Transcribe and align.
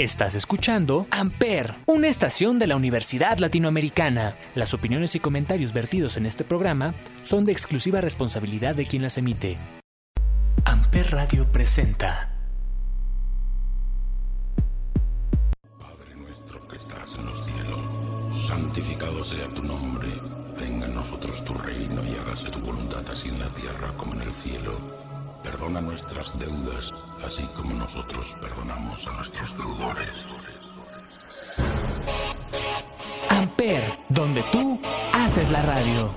Estás 0.00 0.34
escuchando 0.34 1.06
Amper, 1.10 1.74
una 1.84 2.08
estación 2.08 2.58
de 2.58 2.66
la 2.66 2.74
Universidad 2.74 3.36
Latinoamericana. 3.36 4.34
Las 4.54 4.72
opiniones 4.72 5.14
y 5.14 5.20
comentarios 5.20 5.74
vertidos 5.74 6.16
en 6.16 6.24
este 6.24 6.42
programa 6.42 6.94
son 7.22 7.44
de 7.44 7.52
exclusiva 7.52 8.00
responsabilidad 8.00 8.74
de 8.74 8.86
quien 8.86 9.02
las 9.02 9.18
emite. 9.18 9.58
Amper 10.64 11.10
Radio 11.10 11.52
presenta. 11.52 12.34
Padre 15.78 16.16
nuestro 16.16 16.66
que 16.66 16.76
estás 16.78 17.16
en 17.18 17.26
los 17.26 17.44
cielos, 17.44 18.46
santificado 18.46 19.22
sea 19.22 19.48
tu 19.48 19.62
nombre. 19.62 20.08
Venga 20.58 20.86
a 20.86 20.88
nosotros 20.88 21.44
tu 21.44 21.52
reino 21.52 22.02
y 22.02 22.14
hágase 22.14 22.48
tu 22.48 22.60
voluntad 22.60 23.04
así 23.10 23.28
en 23.28 23.38
la 23.38 23.50
tierra 23.50 23.92
como 23.98 24.14
en 24.14 24.22
el 24.22 24.32
cielo. 24.32 24.99
Perdona 25.42 25.80
nuestras 25.80 26.38
deudas, 26.38 26.94
así 27.24 27.46
como 27.54 27.74
nosotros 27.74 28.36
perdonamos 28.40 29.06
a 29.06 29.12
nuestros 29.12 29.56
deudores. 29.56 30.24
Amper, 33.30 33.82
donde 34.08 34.42
tú 34.52 34.80
haces 35.14 35.50
la 35.50 35.62
radio. 35.62 36.14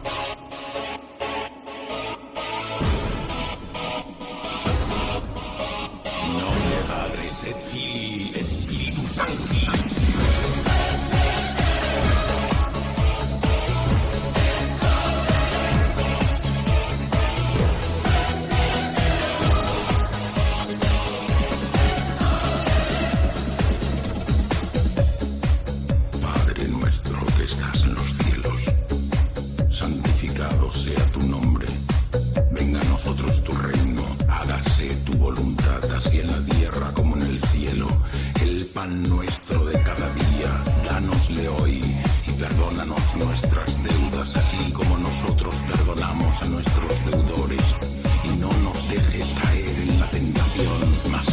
Perdónanos 42.84 43.16
nuestras 43.16 43.84
deudas 43.84 44.36
así 44.36 44.72
como 44.74 44.98
nosotros 44.98 45.56
perdonamos 45.72 46.42
a 46.42 46.46
nuestros 46.46 47.06
deudores. 47.06 47.76
Y 48.24 48.36
no 48.40 48.50
nos 48.64 48.90
dejes 48.90 49.34
caer 49.42 49.80
en 49.80 50.00
la 50.00 50.08
tentación, 50.08 50.96
mas 51.10 51.26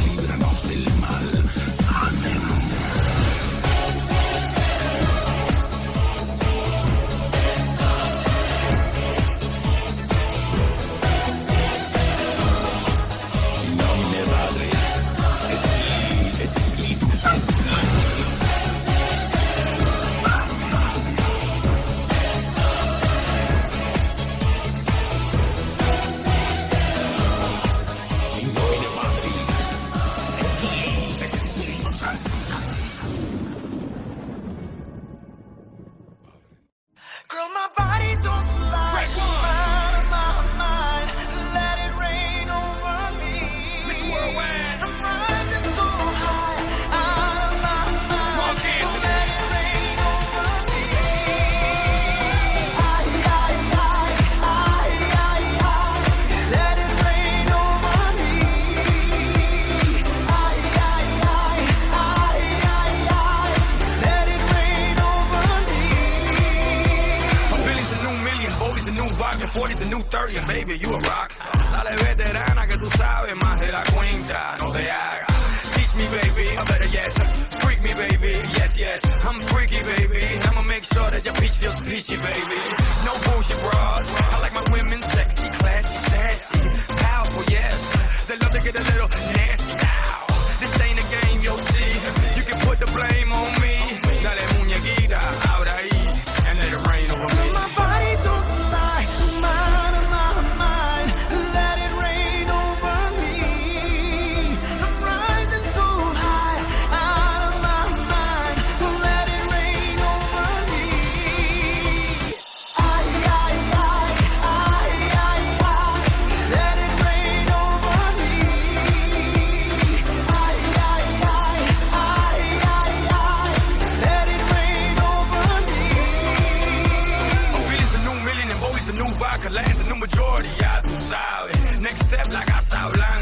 40's 70.31 70.37
a 70.37 70.37
new 70.37 70.37
30, 70.37 70.37
and 70.37 70.47
baby, 70.47 70.79
you 70.79 70.95
a 70.95 70.99
rockstar. 71.01 71.73
Dale 71.73 71.97
veterana 71.97 72.67
que 72.67 72.77
tú 72.79 72.91
sabes 72.91 73.37
más 73.37 73.61
de 73.61 73.73
la 73.73 73.83
cuenta, 73.85 74.57
no 74.59 74.73
te 74.73 74.91
hagas. 74.91 75.75
Teach 75.75 75.95
me, 75.95 76.07
baby, 76.07 76.59
or 76.59 76.65
better 76.65 76.87
yes, 76.87 77.19
freak 77.63 77.83
me, 77.83 77.95
baby, 77.95 78.39
yes, 78.57 78.79
yes. 78.79 79.27
I'm 79.27 79.41
freaky, 79.41 79.83
baby. 79.83 80.27
I'ma 80.49 80.63
make 80.63 80.85
sure 80.85 81.11
that 81.11 81.25
your 81.25 81.35
peach 81.35 81.57
feels 81.57 81.81
peachy, 81.81 82.17
baby. 82.17 82.61
No 83.05 83.13
bullshit 83.27 83.61
bras. 83.61 84.35
I 84.35 84.41
like 84.41 84.55
my 84.55 84.73
women 84.73 84.99
sexy, 84.99 85.49
classy, 85.51 85.97
sassy, 86.11 86.59
powerful, 86.97 87.45
yes. 87.49 88.27
They 88.29 88.37
love 88.39 88.53
to 88.53 88.61
get 88.61 88.75
a 88.79 88.85
little 88.93 89.09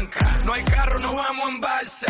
Casa 0.09 0.29
Blanca. 0.29 0.45
No 0.45 0.53
hay 0.53 0.63
carro, 0.63 0.99
no 0.99 1.15
vamos 1.15 1.49
en 1.49 1.61
balsa. 1.61 2.07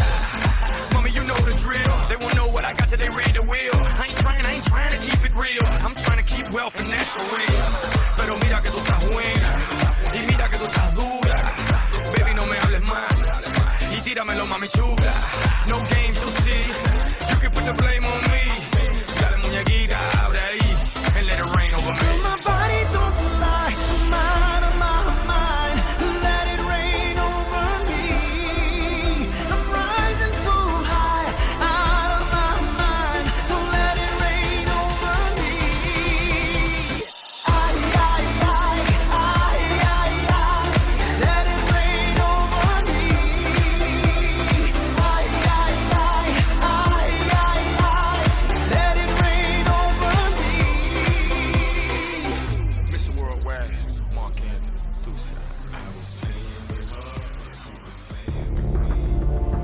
Mommy, 0.94 1.12
you 1.12 1.24
know 1.24 1.36
the 1.36 1.54
drill. 1.54 2.08
They 2.10 2.16
won't 2.16 2.36
know 2.36 2.48
what 2.48 2.66
I 2.66 2.74
got 2.74 2.90
till 2.90 2.98
they 2.98 3.10
read 3.10 3.34
the 3.34 3.42
wheel. 3.42 3.76
I 4.00 4.06
ain't 4.08 4.18
trying, 4.18 4.46
I 4.46 4.54
ain't 4.54 4.64
trying 4.64 4.92
to 4.92 5.06
keep 5.06 5.26
it 5.26 5.36
real. 5.36 5.66
I'm 5.86 5.96
trying 5.96 6.24
to 6.24 6.36
keep 6.36 6.52
wealth 6.52 6.80
and 6.80 6.90
that's 6.90 7.10
for 7.10 7.24
real. 7.24 7.64
Pero 8.18 8.38
mira 8.40 8.62
que 8.62 8.70
tú 8.70 8.78
estás 8.78 9.00
buena. 9.12 9.50
Y 10.16 10.20
mira 10.32 10.50
que 10.50 10.58
tú 10.58 10.66
estás 10.66 10.96
dura. 10.96 11.38
Baby, 12.18 12.34
no 12.36 12.46
me 12.46 12.58
hables 12.58 12.84
más. 12.84 13.98
Y 13.98 14.02
tíramelo, 14.02 14.46
mami 14.48 14.68
chula. 14.68 14.99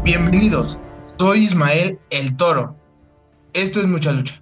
Bienvenidos, 0.05 0.77
soy 1.17 1.39
Ismael 1.45 1.97
el 2.11 2.37
Toro. 2.37 2.75
Esto 3.53 3.79
es 3.79 3.87
Mucha 3.87 4.11
Lucha. 4.11 4.39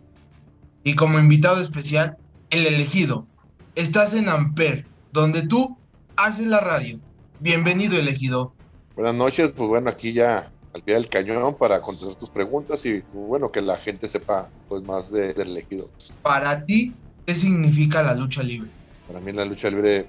Y 0.84 0.96
como 0.96 1.20
invitado 1.20 1.62
especial, 1.62 2.18
el 2.50 2.68
elegido. 2.68 3.26
Estás 3.76 4.14
en 4.14 4.28
Amper, 4.28 4.86
donde 5.14 5.44
tú 5.48 5.78
haces 6.18 6.48
la 6.48 6.60
radio. 6.60 7.00
Bienvenido, 7.40 7.98
elegido. 7.98 8.54
Buenas 8.96 9.16
noches, 9.16 9.54
pues 9.56 9.70
bueno, 9.70 9.90
aquí 9.90 10.12
ya 10.12 10.52
al 10.74 10.82
pie 10.84 10.96
del 10.96 11.08
cañón 11.08 11.56
para 11.58 11.80
contestar 11.82 12.16
tus 12.16 12.30
preguntas 12.30 12.86
y 12.86 13.02
bueno, 13.14 13.50
que 13.50 13.62
la 13.62 13.78
gente 13.78 14.10
sepa 14.10 14.50
pues 14.68 14.84
más 14.84 15.12
de- 15.12 15.34
del 15.34 15.52
elegido. 15.52 15.90
Para 16.22 16.66
ti, 16.66 16.94
¿qué 17.26 17.36
significa 17.36 18.04
la 18.04 18.14
lucha 18.16 18.44
libre? 18.44 18.70
Para 19.08 19.22
mí 19.22 19.32
la 19.32 19.46
lucha 19.46 19.70
libre 19.70 20.08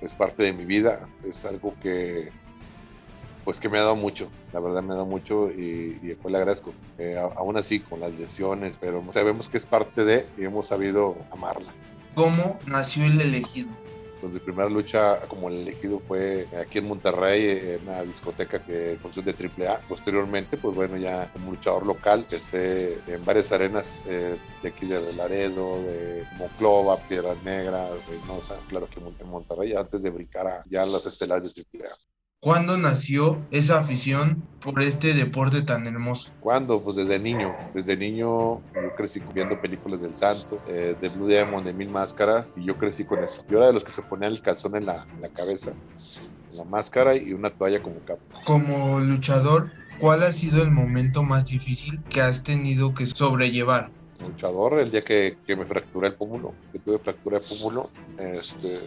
es 0.00 0.14
parte 0.14 0.44
de 0.44 0.52
mi 0.54 0.64
vida, 0.64 1.06
es 1.28 1.44
algo 1.44 1.74
que 1.82 2.30
pues 3.44 3.60
que 3.60 3.68
me 3.68 3.78
ha 3.78 3.82
dado 3.82 3.96
mucho, 3.96 4.28
la 4.52 4.60
verdad 4.60 4.82
me 4.82 4.92
ha 4.92 4.96
dado 4.96 5.06
mucho 5.06 5.50
y, 5.50 5.98
y 6.02 6.06
después 6.08 6.32
le 6.32 6.38
agradezco. 6.38 6.72
Eh, 6.98 7.16
aún 7.36 7.56
así 7.56 7.80
con 7.80 8.00
las 8.00 8.12
lesiones, 8.14 8.78
pero 8.78 9.04
sabemos 9.12 9.48
que 9.48 9.58
es 9.58 9.66
parte 9.66 10.04
de 10.04 10.26
y 10.38 10.44
hemos 10.44 10.68
sabido 10.68 11.16
amarla. 11.30 11.72
¿Cómo 12.14 12.58
nació 12.66 13.04
el 13.04 13.20
elegido? 13.20 13.68
Pues 14.20 14.32
mi 14.32 14.38
primera 14.38 14.70
lucha 14.70 15.20
como 15.28 15.48
el 15.48 15.56
elegido 15.56 16.00
fue 16.00 16.46
aquí 16.58 16.78
en 16.78 16.88
Monterrey, 16.88 17.74
en 17.74 17.86
una 17.86 18.02
discoteca 18.02 18.64
que 18.64 18.96
función 19.02 19.26
de 19.26 19.32
AAA. 19.32 19.80
Posteriormente, 19.88 20.56
pues 20.56 20.74
bueno, 20.74 20.96
ya 20.96 21.30
como 21.32 21.50
luchador 21.50 21.84
local, 21.84 22.20
empecé 22.20 23.00
en 23.06 23.22
varias 23.24 23.52
arenas 23.52 24.02
eh, 24.06 24.38
de 24.62 24.68
aquí 24.68 24.86
de 24.86 25.12
Laredo, 25.12 25.82
de 25.82 26.24
Monclova, 26.38 26.96
Piedras 27.06 27.36
Negras, 27.42 27.90
Reynosa, 28.08 28.56
claro 28.68 28.88
que 28.88 29.00
en 29.00 29.28
Monterrey, 29.28 29.74
antes 29.74 30.02
de 30.02 30.08
brincar 30.08 30.46
a 30.46 30.62
ya 30.70 30.86
las 30.86 31.04
estelares 31.04 31.52
de 31.54 31.66
AAA. 31.80 31.94
¿Cuándo 32.44 32.76
nació 32.76 33.40
esa 33.50 33.78
afición 33.78 34.46
por 34.60 34.82
este 34.82 35.14
deporte 35.14 35.62
tan 35.62 35.86
hermoso? 35.86 36.30
¿Cuándo? 36.40 36.78
Pues 36.84 36.96
desde 36.96 37.18
niño. 37.18 37.54
Desde 37.72 37.96
niño 37.96 38.60
yo 38.74 38.94
crecí 38.98 39.22
viendo 39.32 39.58
películas 39.58 40.02
del 40.02 40.14
Santo, 40.14 40.60
eh, 40.66 40.94
de 41.00 41.08
Blue 41.08 41.26
Demon, 41.26 41.64
de 41.64 41.72
Mil 41.72 41.88
Máscaras, 41.88 42.52
y 42.54 42.66
yo 42.66 42.76
crecí 42.76 43.06
con 43.06 43.24
eso. 43.24 43.42
Yo 43.48 43.56
era 43.56 43.68
de 43.68 43.72
los 43.72 43.82
que 43.82 43.92
se 43.92 44.02
ponían 44.02 44.32
el 44.32 44.42
calzón 44.42 44.76
en 44.76 44.84
la, 44.84 45.06
en 45.10 45.22
la 45.22 45.30
cabeza, 45.30 45.70
en 46.50 46.58
la 46.58 46.64
máscara 46.64 47.16
y 47.16 47.32
una 47.32 47.48
toalla 47.48 47.80
como 47.80 48.00
capa. 48.00 48.20
Como 48.44 49.00
luchador, 49.00 49.72
¿cuál 49.98 50.22
ha 50.22 50.30
sido 50.30 50.62
el 50.62 50.70
momento 50.70 51.22
más 51.22 51.46
difícil 51.46 52.04
que 52.10 52.20
has 52.20 52.42
tenido 52.42 52.92
que 52.92 53.06
sobrellevar? 53.06 53.90
Luchador, 54.20 54.78
el 54.80 54.90
día 54.90 55.02
que, 55.02 55.38
que 55.46 55.56
me 55.56 55.64
fracturé 55.64 56.08
el 56.08 56.14
pómulo, 56.14 56.54
que 56.72 56.78
tuve 56.78 56.98
fractura 56.98 57.38
de 57.38 57.44
pómulo, 57.44 57.90
este, 58.18 58.78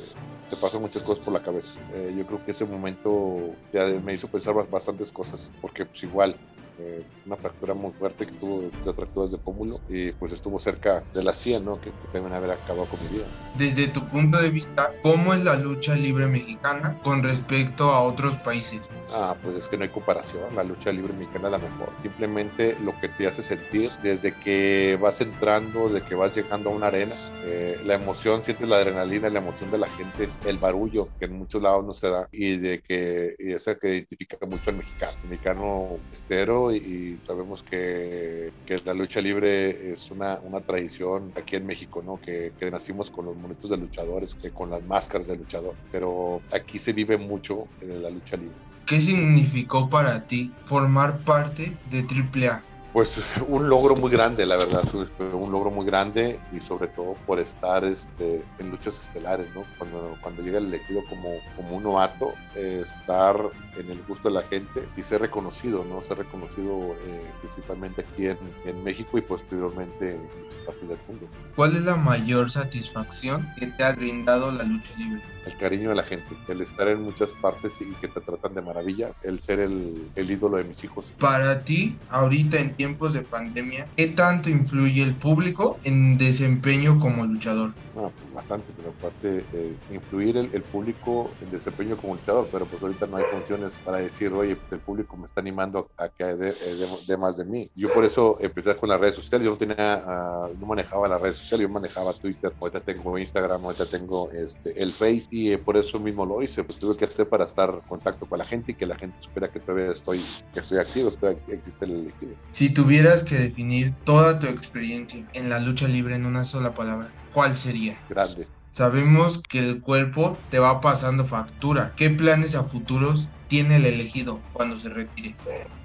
te 0.49 0.55
pasan 0.55 0.81
muchas 0.81 1.01
cosas 1.03 1.23
por 1.23 1.33
la 1.33 1.41
cabeza. 1.41 1.81
Eh, 1.93 2.13
yo 2.17 2.25
creo 2.25 2.43
que 2.45 2.51
ese 2.51 2.65
momento 2.65 3.51
ya 3.73 3.85
me 3.85 4.13
hizo 4.13 4.27
pensar 4.27 4.53
bas- 4.53 4.69
bastantes 4.69 5.11
cosas, 5.11 5.51
porque 5.61 5.85
pues 5.85 6.03
igual, 6.03 6.35
eh, 6.79 7.03
una 7.25 7.35
fractura 7.35 7.73
muy 7.73 7.91
fuerte 7.93 8.25
que 8.25 8.33
tuvo 8.33 8.69
las 8.85 8.95
fracturas 8.95 9.31
de 9.31 9.37
pómulo 9.37 9.79
y 9.89 10.11
pues 10.11 10.31
estuvo 10.31 10.59
cerca 10.59 11.03
de 11.13 11.23
la 11.23 11.33
100, 11.33 11.65
¿no? 11.65 11.79
Que, 11.79 11.91
que 11.91 12.07
también 12.11 12.33
haber 12.33 12.51
acabado 12.51 12.85
con 12.85 12.99
mi 13.03 13.17
vida. 13.17 13.25
Desde 13.57 13.87
tu 13.87 14.05
punto 14.07 14.39
de 14.39 14.49
vista, 14.49 14.91
¿cómo 15.01 15.33
es 15.33 15.43
la 15.43 15.55
lucha 15.55 15.95
libre 15.95 16.27
mexicana 16.27 16.99
con 17.03 17.23
respecto 17.23 17.91
a 17.91 18.01
otros 18.01 18.35
países? 18.37 18.81
Ah, 19.13 19.35
pues 19.41 19.55
es 19.55 19.67
que 19.67 19.77
no 19.77 19.83
hay 19.83 19.89
comparación, 19.89 20.55
la 20.55 20.63
lucha 20.63 20.91
libre 20.91 21.13
mexicana 21.13 21.47
es 21.47 21.51
la 21.53 21.57
mejor. 21.57 21.89
Simplemente 22.01 22.77
lo 22.83 22.93
que 22.99 23.09
te 23.09 23.27
hace 23.27 23.41
sentir 23.41 23.89
desde 24.03 24.33
que 24.33 24.97
vas 25.01 25.21
entrando, 25.21 25.89
de 25.89 26.01
que 26.01 26.15
vas 26.15 26.35
llegando 26.35 26.69
a 26.69 26.73
una 26.73 26.87
arena, 26.87 27.15
eh, 27.45 27.79
la 27.85 27.95
emoción, 27.95 28.43
sientes 28.43 28.67
la 28.67 28.77
adrenalina, 28.77 29.29
la 29.29 29.39
emoción 29.39 29.71
de 29.71 29.77
la 29.77 29.87
gente, 29.87 30.29
el 30.45 30.57
barullo 30.57 31.09
que 31.19 31.25
en 31.25 31.33
muchos 31.33 31.61
lados 31.61 31.85
no 31.85 31.93
se 31.93 32.09
da 32.09 32.27
y 32.31 32.57
de 32.57 32.81
que 32.81 33.35
y 33.39 33.53
esa 33.53 33.75
que 33.75 33.95
identifica 33.95 34.45
mucho 34.45 34.69
al 34.69 34.77
mexicano, 34.77 35.13
el 35.23 35.29
mexicano 35.29 35.99
estero 36.11 36.66
y, 36.71 36.77
y 36.77 37.17
sabemos 37.25 37.63
que, 37.63 38.51
que 38.65 38.81
la 38.85 38.93
lucha 38.93 39.21
libre 39.21 39.91
es 39.91 40.11
una, 40.11 40.39
una 40.43 40.61
tradición 40.61 41.31
aquí 41.35 41.55
en 41.55 41.65
México, 41.65 42.01
¿no? 42.01 42.19
Que, 42.19 42.53
que 42.57 42.71
nacimos 42.71 43.11
con 43.11 43.25
los 43.25 43.35
monitos 43.35 43.69
de 43.69 43.77
luchadores, 43.77 44.35
que 44.35 44.51
con 44.51 44.69
las 44.69 44.83
máscaras 44.83 45.27
de 45.27 45.37
luchador, 45.37 45.75
pero 45.91 46.41
aquí 46.51 46.79
se 46.79 46.93
vive 46.93 47.17
mucho 47.17 47.67
en 47.81 48.01
la 48.01 48.09
lucha 48.09 48.37
libre. 48.37 48.55
¿Qué 48.85 48.99
significó 49.01 49.89
para 49.89 50.25
ti 50.25 50.51
formar 50.65 51.19
parte 51.19 51.75
de 51.91 52.05
AAA? 52.49 52.63
Pues 52.97 53.19
un 53.47 53.69
logro 53.69 53.95
muy 53.95 54.09
grande, 54.09 54.43
la 54.43 54.57
verdad, 54.57 54.83
un 55.31 55.51
logro 55.51 55.69
muy 55.69 55.85
grande 55.85 56.39
y 56.51 56.59
sobre 56.59 56.87
todo 56.87 57.13
por 57.27 57.37
estar 57.37 57.85
este, 57.85 58.43
en 58.57 58.71
luchas 58.71 58.99
estelares, 58.99 59.45
¿no? 59.53 59.65
Cuando, 59.77 60.17
cuando 60.19 60.41
llega 60.41 60.57
el 60.57 60.65
elegido 60.65 61.03
como, 61.07 61.29
como 61.55 61.77
un 61.77 61.83
novato, 61.83 62.33
eh, 62.55 62.83
estar 62.83 63.35
en 63.77 63.91
el 63.91 64.01
gusto 64.07 64.29
de 64.29 64.33
la 64.33 64.41
gente 64.41 64.89
y 64.97 65.03
ser 65.03 65.21
reconocido, 65.21 65.85
¿no? 65.85 66.01
Ser 66.01 66.17
reconocido 66.17 66.95
eh, 67.05 67.31
principalmente 67.41 68.01
aquí 68.01 68.29
en, 68.29 68.39
en 68.65 68.83
México 68.83 69.19
y 69.19 69.21
posteriormente 69.21 70.15
en 70.15 70.43
muchas 70.43 70.59
partes 70.65 70.89
del 70.89 70.97
mundo. 71.07 71.27
¿Cuál 71.55 71.75
es 71.75 71.83
la 71.83 71.97
mayor 71.97 72.49
satisfacción 72.49 73.47
que 73.59 73.67
te 73.67 73.83
ha 73.83 73.91
brindado 73.93 74.51
la 74.51 74.63
lucha 74.63 74.91
libre? 74.97 75.21
El 75.45 75.55
cariño 75.57 75.89
de 75.89 75.95
la 75.95 76.03
gente, 76.03 76.35
el 76.47 76.61
estar 76.61 76.87
en 76.87 77.03
muchas 77.03 77.31
partes 77.33 77.79
y 77.79 77.93
que 78.01 78.07
te 78.07 78.19
tratan 78.21 78.55
de 78.55 78.61
maravilla, 78.61 79.11
el 79.21 79.39
ser 79.39 79.59
el, 79.59 80.09
el 80.15 80.31
ídolo 80.31 80.57
de 80.57 80.63
mis 80.63 80.83
hijos. 80.83 81.13
Para 81.19 81.63
ti, 81.63 81.95
ahorita 82.09 82.59
en 82.59 82.73
tiempos 82.87 83.13
de 83.13 83.23
pandemia, 83.23 83.91
¿qué 83.95 84.07
tanto 84.07 84.49
influye 84.49 85.03
el 85.03 85.17
público 85.17 85.79
en 85.83 86.17
desempeño 86.17 86.99
como 86.99 87.25
luchador? 87.25 87.75
No, 87.93 88.13
pues 88.19 88.31
bastante, 88.31 88.73
pero 88.75 88.89
aparte 88.91 89.47
eh, 89.51 89.77
influir 89.87 90.37
el, 90.37 90.51
el 90.53 90.65
público 90.65 91.35
en 91.39 91.49
desempeño 91.49 91.97
como 91.97 92.13
luchador, 92.15 92.47
pero 92.51 92.69
pues 92.69 92.83
ahorita 92.83 93.07
no 93.07 93.17
hay 93.17 93.23
funciones 93.25 93.79
para 93.81 93.99
decir, 93.99 94.31
oye, 94.33 94.57
pues 94.57 94.71
el 94.73 94.81
público 94.83 95.17
me 95.17 95.25
está 95.25 95.41
animando 95.41 95.89
a 95.97 96.09
que 96.09 96.23
dé 96.25 96.49
eh, 96.61 96.75
dé- 96.75 96.87
dé 97.07 97.17
más 97.17 97.37
de 97.37 97.45
mí. 97.45 97.71
Yo 97.73 97.91
por 97.91 98.05
eso 98.05 98.37
empecé 98.41 98.77
con 98.77 98.89
las 98.89 98.99
redes 98.99 99.15
sociales, 99.15 99.45
yo 99.45 99.51
no 99.51 99.57
tenía, 99.57 100.03
ah, 100.05 100.49
no 100.55 100.67
manejaba 100.67 101.07
las 101.07 101.19
redes 101.21 101.37
sociales, 101.37 101.63
yo 101.67 101.73
manejaba 101.73 102.13
Twitter, 102.13 102.53
ahorita 102.59 102.81
tengo 102.81 103.17
Instagram, 103.17 103.63
ahorita 103.65 103.87
tengo 103.87 104.29
este, 104.31 104.79
el 104.83 104.93
Face 104.93 105.25
y 105.31 105.51
eh, 105.53 105.57
por 105.57 105.77
eso 105.77 105.99
mismo 105.99 106.23
lo 106.25 106.41
hice, 106.43 106.63
pues 106.65 106.77
tuve 106.77 106.95
que 106.97 107.05
hacer 107.05 107.27
para 107.29 107.45
estar 107.45 107.69
en 107.73 107.81
contacto 107.81 108.27
con 108.27 108.37
la 108.37 108.45
gente 108.45 108.73
y 108.73 108.75
que 108.75 108.85
la 108.85 108.95
gente 108.97 109.17
supiera 109.21 109.49
que 109.49 109.61
todavía 109.61 109.91
estoy, 109.93 110.29
que 110.53 110.59
estoy 110.59 110.77
activo, 110.77 111.09
que 111.11 111.17
todavía 111.17 111.41
existe 111.47 111.85
el 111.85 111.91
elegido. 111.93 112.35
Si 112.77 112.83
tuvieras 112.83 113.23
que 113.23 113.35
definir 113.35 113.95
toda 114.03 114.37
tu 114.39 114.45
experiencia 114.45 115.25
en 115.33 115.49
la 115.49 115.59
lucha 115.59 115.87
libre 115.87 116.15
en 116.15 116.25
una 116.27 116.45
sola 116.45 116.75
palabra, 116.75 117.15
¿cuál 117.31 117.55
sería? 117.55 118.03
Grande. 118.09 118.47
Sabemos 118.71 119.41
que 119.49 119.59
el 119.59 119.81
cuerpo 119.81 120.45
te 120.49 120.59
va 120.59 120.79
pasando 120.81 121.25
factura. 121.25 121.93
¿Qué 121.97 122.11
planes 122.11 122.55
a 122.55 122.63
futuros 122.65 123.31
tiene 123.47 123.77
el 123.77 123.85
elegido 123.85 124.45
cuando 124.51 124.79
se 124.79 124.89
retire? 124.89 125.39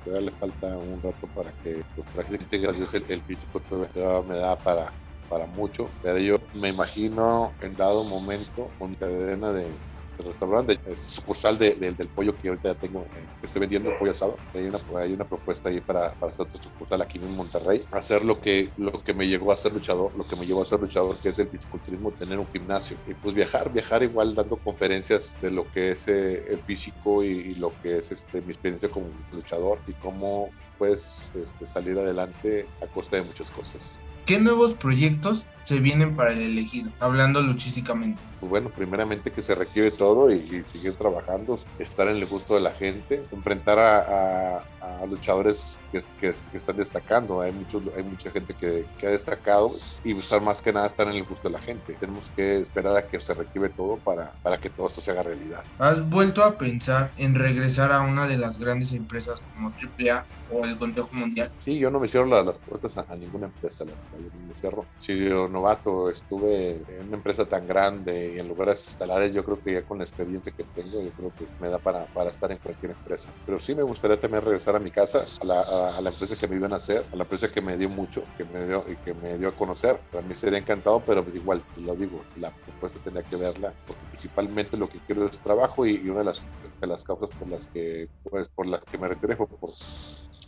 Todavía 0.05 0.31
le 0.31 0.37
falta 0.37 0.79
un 0.79 1.00
rato 1.03 1.29
para 1.29 1.53
que 1.53 1.81
pues, 1.94 2.06
prácticamente 2.12 2.59
gracias 2.59 2.94
el, 2.94 3.05
el 3.09 3.23
físico 3.23 3.61
todavía 3.61 4.23
me 4.23 4.37
da 4.39 4.56
para, 4.62 4.93
para 5.29 5.47
mucho, 5.47 5.97
pero 6.00 6.19
yo 6.19 6.37
me 6.55 6.71
imagino 6.71 7.56
en 7.61 7.77
dado 7.77 8.05
momento 8.05 8.75
con 8.79 8.94
cadena 8.94 9.53
de, 9.53 9.81
de 10.19 10.25
restaurante, 10.25 10.81
es 10.85 11.05
sucursal 11.11 11.59
de- 11.59 11.75
de- 11.76 11.93
del 11.94 12.11
pollo 12.11 12.37
que 12.37 12.49
ahorita 12.49 12.70
ya 12.70 12.75
tengo, 12.76 13.11
eh, 13.14 13.29
que 13.41 13.47
estoy 13.47 13.61
vendiendo 13.61 13.97
pollo 13.97 14.12
asado, 14.12 14.43
hay 14.53 14.67
una, 14.67 14.81
hay 15.00 15.14
una 15.14 15.26
propuesta 15.29 15.69
ahí 15.70 15.81
para, 15.81 16.14
para 16.17 16.31
hacer 16.31 16.44
otra 16.47 16.61
sucursal 16.62 17.03
aquí 17.03 17.19
en 17.19 17.35
Monterrey, 17.35 17.87
hacer 17.91 18.25
lo 18.25 18.41
que, 18.41 18.72
lo 18.77 18.93
que 18.93 19.15
me 19.15 19.27
llegó 19.29 19.53
a 19.53 19.56
ser 19.56 19.72
luchador, 19.72 20.13
lo 20.17 20.27
que 20.27 20.37
me 20.37 20.46
llevó 20.46 20.63
a 20.63 20.67
ser 20.67 20.81
luchador, 20.81 21.20
que 21.20 21.31
es 21.31 21.39
el 21.39 21.48
fisiculturismo, 21.51 22.13
tener 22.13 22.39
un 22.39 22.48
gimnasio, 22.51 22.98
y 23.05 23.15
pues 23.15 23.34
viajar, 23.34 23.72
viajar 23.72 24.03
igual 24.03 24.34
dando 24.34 24.58
conferencias 24.60 25.37
de 25.41 25.51
lo 25.51 25.69
que 25.70 25.93
es 25.93 26.06
eh, 26.08 26.44
el 26.48 26.63
físico 26.65 27.25
y, 27.25 27.29
y 27.31 27.55
lo 27.56 27.77
que 27.82 27.98
es 27.98 28.10
este, 28.13 28.43
mi 28.43 28.53
experiencia 28.53 28.91
como 28.91 29.25
luchador 29.31 29.82
y 29.87 29.94
cómo 29.94 30.55
puedes 30.77 31.31
este, 31.34 31.67
salir 31.67 31.98
adelante 31.98 32.70
a 32.81 32.89
costa 32.89 33.17
de 33.17 33.22
muchas 33.25 33.51
cosas. 33.51 34.02
¿Qué 34.26 34.38
nuevos 34.38 34.74
proyectos 34.74 35.46
se 35.62 35.79
vienen 35.79 36.17
para 36.17 36.32
el 36.32 36.41
elegido? 36.43 36.91
Hablando 37.00 37.41
luchísticamente. 37.43 38.20
Pues 38.41 38.50
bueno, 38.50 38.70
primeramente 38.70 39.31
que 39.31 39.43
se 39.43 39.55
requiere 39.55 39.91
todo 39.91 40.32
y, 40.32 40.41
seguir 40.64 40.94
trabajando, 40.94 41.58
estar 41.79 42.08
en 42.08 42.17
el 42.17 42.26
gusto 42.26 42.55
de 42.55 42.60
la 42.60 42.72
gente, 42.72 43.24
enfrentar 43.32 43.79
a- 43.79 44.64
a 44.82 45.06
luchadores 45.06 45.81
que, 45.91 46.01
que- 46.17 46.32
que 46.51 46.56
están 46.58 46.77
destacando. 46.77 47.41
Hay, 47.41 47.53
muchos, 47.53 47.82
hay 47.96 48.03
mucha 48.05 48.31
gente 48.31 48.55
que, 48.56 48.91
que 48.96 49.06
ha 49.06 49.10
destacado 49.10 49.70
y 50.03 50.12
buscar 50.12 50.43
más 50.43 50.60
que 50.62 50.72
nada 50.72 50.86
estar 50.86 51.06
en 51.08 51.15
el 51.15 51.24
gusto 51.24 51.48
de 51.48 51.53
la 51.55 51.60
gente. 51.60 51.96
Tenemos 51.98 52.31
que 52.34 52.58
esperar 52.58 52.96
a 52.96 53.06
que 53.06 53.20
se 53.20 53.34
requiere 53.34 53.70
todo 53.70 54.01
para, 54.03 54.36
para 54.43 54.58
que 54.58 54.70
todo 54.70 54.86
esto 54.89 55.01
se 55.01 55.10
haga 55.12 55.22
realidad. 55.22 55.65
¿Has 55.79 56.08
vuelto 56.08 56.43
a 56.43 56.56
pensar 56.58 57.12
en 57.17 57.34
regresar 57.34 57.93
a 57.93 58.03
una 58.03 58.27
de 58.27 58.39
las 58.39 58.58
grandes 58.58 58.93
empresas 58.93 59.41
como 59.53 59.74
AAA 59.77 60.29
o 60.48 60.65
el 60.67 60.77
Consejo 60.79 61.08
Mundial? 61.12 61.53
Sí, 61.58 61.79
yo 61.79 61.91
no 61.91 62.01
me 62.01 62.08
cierro 62.08 62.27
la- 62.27 62.43
las 62.43 62.58
puertas 62.58 62.96
a, 62.96 63.05
a 63.08 63.17
ninguna 63.17 63.46
empresa, 63.46 63.84
la 63.84 63.94
verdad, 63.94 64.19
yo 64.19 64.31
no 64.39 64.46
me 64.48 64.55
cierro. 64.55 64.91
Si 64.96 65.17
yo 65.29 65.48
novato 65.48 66.10
estuve 66.10 66.82
en 66.89 67.06
una 67.06 67.17
empresa 67.19 67.46
tan 67.48 67.67
grande 67.69 68.32
y 68.34 68.39
en 68.39 68.48
lugares 68.48 68.86
estelares, 68.89 69.32
yo 69.32 69.44
creo 69.44 69.60
que 69.62 69.72
ya 69.74 69.84
con 69.84 69.98
la 69.98 70.05
experiencia 70.05 70.53
que 70.56 70.65
tengo, 70.65 71.03
yo 71.05 71.12
creo 71.15 71.32
que 71.39 71.46
me 71.58 71.70
da 71.70 71.79
para, 71.79 72.06
para 72.08 72.31
estar 72.31 72.51
en 72.51 72.58
cualquier 72.58 72.93
empresa. 72.93 73.32
Pero 73.44 73.60
sí 73.60 73.74
me 73.77 73.82
gustaría 73.84 74.20
también 74.20 74.43
regresar 74.43 74.71
a 74.76 74.81
mi 74.81 74.91
casa, 74.91 75.24
a 75.41 75.44
la, 75.46 75.60
a- 75.60 76.00
la 76.00 76.10
empresa 76.10 76.36
que 76.36 76.48
me 76.48 76.56
iban 76.56 76.72
a 76.72 76.76
hacer, 76.76 77.06
a 77.12 77.17
la 77.17 77.24
empresa 77.24 77.48
que 77.48 77.60
me 77.62 77.76
dio 77.76 77.88
mucho, 77.91 78.31
que 78.36 78.44
me 78.44 78.67
dio 78.67 78.84
y 78.88 78.96
que 78.98 79.14
me 79.14 79.38
dio 79.38 79.48
a 79.48 79.56
conocer. 79.56 80.02
Para 80.10 80.22
mí 80.26 80.34
sería 80.34 80.58
encantado, 80.58 81.05
pero 81.05 81.24
pues 81.24 81.36
igual, 81.36 81.64
te 81.72 81.81
lo 81.82 81.94
digo, 81.96 82.26
la 82.34 82.52
propuesta 82.64 83.00
tendría 83.00 83.24
que 83.24 83.36
verla, 83.36 83.74
porque 83.86 84.06
principalmente 84.06 84.76
lo 84.76 84.88
que 84.88 85.00
quiero 85.02 85.26
es 85.26 85.41
trabajo 85.43 85.86
y, 85.86 85.96
y 85.96 86.08
una 86.08 86.20
de 86.20 86.24
las, 86.26 86.46
de 86.81 86.86
las 86.86 87.05
causas 87.05 87.31
por 87.38 87.48
las 87.48 87.67
que, 87.72 88.08
pues, 88.22 88.48
por 88.55 88.67
las 88.67 88.81
que 88.91 88.98
me 88.98 89.08
retiré 89.08 89.36
fue 89.36 89.46
por, 89.48 89.70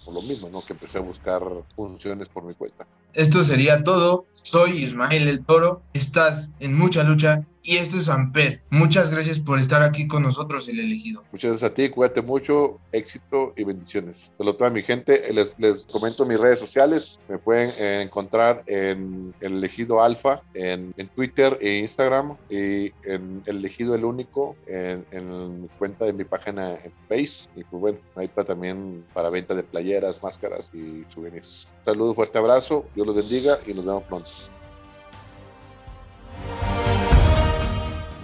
por 0.05 0.15
lo 0.15 0.23
mismo, 0.23 0.49
¿no? 0.51 0.61
Que 0.63 0.75
empecé 0.75 0.99
a 0.99 1.03
buscar 1.03 1.43
funciones 1.75 2.29
por 2.29 2.45
mi 2.45 2.55
cuenta. 2.55 2.87
Esto 3.13 3.43
sería 3.45 3.83
todo. 3.85 4.27
Soy 4.31 4.83
Ismael 4.83 5.29
el 5.29 5.45
Toro. 5.45 5.85
Estás 5.93 6.51
en 6.59 6.75
mucha 6.77 7.05
lucha 7.05 7.47
y 7.65 7.79
esto 7.79 7.97
es 7.97 8.09
Amper. 8.11 8.61
Muchas 8.69 9.11
gracias 9.11 9.41
por 9.41 9.59
estar 9.59 9.83
aquí 9.83 10.07
con 10.07 10.23
nosotros, 10.23 10.69
el 10.69 10.79
elegido. 10.79 11.25
Muchas 11.33 11.53
gracias 11.53 11.71
a 11.71 11.75
ti, 11.75 11.89
cuídate 11.89 12.21
mucho, 12.21 12.79
éxito 12.93 13.55
y 13.57 13.65
bendiciones. 13.65 14.31
Saludos 14.37 14.61
a 14.61 14.71
mi 14.71 14.83
gente, 14.83 15.33
les, 15.33 15.87
comento 15.87 16.27
mis 16.27 16.39
redes 16.39 16.59
sociales, 16.61 17.19
me 17.29 17.39
pueden 17.39 17.71
encontrar 18.03 18.63
en 18.67 19.35
el 19.41 19.55
elegido 19.55 20.03
alfa, 20.03 20.43
en, 20.53 20.93
Twitter 21.15 21.59
e 21.61 21.79
Instagram, 21.79 22.37
y 22.51 22.93
en 23.05 23.43
el 23.47 23.57
elegido 23.57 23.95
el 23.95 24.05
único, 24.05 24.57
en, 24.67 25.07
en 25.11 25.63
mi 25.63 25.69
cuenta 25.79 26.05
de 26.05 26.13
mi 26.13 26.25
página 26.25 26.75
en 26.75 26.93
Face, 27.09 27.49
y 27.57 27.65
pues 27.65 27.81
bueno, 27.81 27.99
ahí 28.17 28.29
para 28.29 28.49
también 28.49 29.05
para 29.15 29.31
venta 29.31 29.55
de 29.55 29.63
playeras, 29.63 30.23
máscaras 30.23 30.71
y 30.75 31.05
souvenirs. 31.13 31.67
Saludos, 31.87 32.15
fuerte 32.15 32.39
abrazo, 32.39 32.85
Dios 32.95 33.07
los 33.07 33.17
bendiga 33.17 33.57
y 33.67 33.73
nos 33.73 33.87
vemos 33.87 34.03
pronto. 34.05 34.31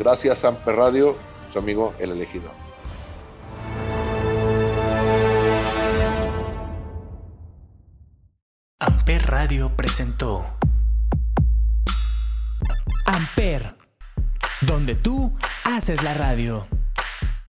Gracias, 0.00 0.46
Amper 0.46 0.76
Radio, 0.76 1.14
su 1.52 1.58
amigo 1.58 1.94
El 1.98 2.12
Elegido. 2.12 2.50
Amper 8.78 9.26
Radio 9.26 9.76
presentó 9.76 10.46
Amper, 13.04 13.76
donde 14.62 14.94
tú 14.94 15.36
haces 15.64 16.02
la 16.02 16.14
radio. 16.14 16.66